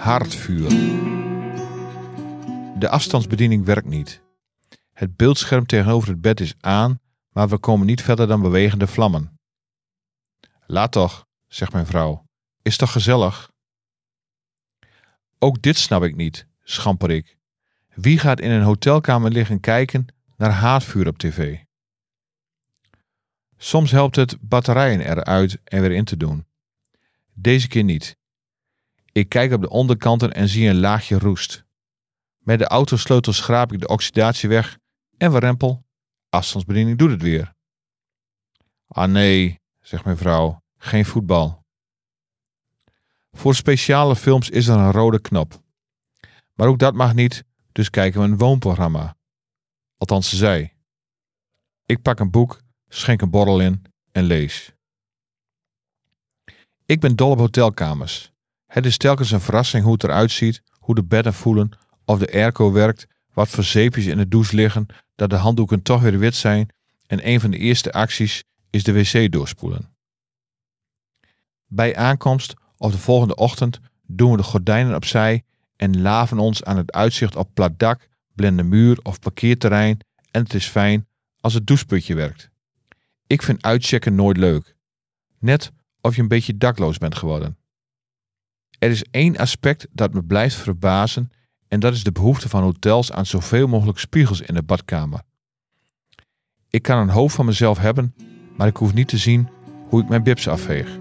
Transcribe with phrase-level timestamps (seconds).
[0.00, 0.68] Haardvuur.
[2.78, 4.22] De afstandsbediening werkt niet.
[4.92, 9.38] Het beeldscherm tegenover het bed is aan, maar we komen niet verder dan bewegende vlammen.
[10.66, 12.24] Laat toch, zegt mijn vrouw.
[12.62, 13.50] Is toch gezellig?
[15.38, 17.36] Ook dit snap ik niet, schamper ik.
[17.94, 21.58] Wie gaat in een hotelkamer liggen kijken naar haardvuur op tv?
[23.56, 26.46] Soms helpt het batterijen eruit en weer in te doen.
[27.32, 28.18] Deze keer niet.
[29.12, 31.64] Ik kijk op de onderkanten en zie een laagje roest.
[32.38, 34.78] Met de autosleutel schraap ik de oxidatie weg
[35.16, 35.84] en rempel.
[36.28, 37.54] Afstandsbediening doet het weer.
[38.86, 41.64] Ah nee, zegt mijn vrouw, geen voetbal.
[43.32, 45.62] Voor speciale films is er een rode knop.
[46.54, 49.16] Maar ook dat mag niet, dus kijken we een woonprogramma.
[49.96, 50.72] Althans, ze zei.
[51.86, 54.72] Ik pak een boek, schenk een borrel in en lees.
[56.84, 58.29] Ik ben dol op hotelkamers.
[58.70, 61.70] Het is telkens een verrassing hoe het eruit ziet, hoe de bedden voelen,
[62.04, 66.02] of de airco werkt, wat voor zeepjes in de douche liggen, dat de handdoeken toch
[66.02, 66.68] weer wit zijn
[67.06, 69.94] en een van de eerste acties is de wc doorspoelen.
[71.66, 75.44] Bij aankomst of de volgende ochtend doen we de gordijnen opzij
[75.76, 79.98] en laven ons aan het uitzicht op plat dak, blinde muur of parkeerterrein
[80.30, 81.06] en het is fijn
[81.40, 82.50] als het doucheputje werkt.
[83.26, 84.76] Ik vind uitchecken nooit leuk.
[85.38, 87.58] Net of je een beetje dakloos bent geworden.
[88.80, 91.30] Er is één aspect dat me blijft verbazen
[91.68, 95.20] en dat is de behoefte van hotels aan zoveel mogelijk spiegels in de badkamer.
[96.70, 98.14] Ik kan een hoofd van mezelf hebben,
[98.56, 99.48] maar ik hoef niet te zien
[99.88, 100.98] hoe ik mijn bips afveeg.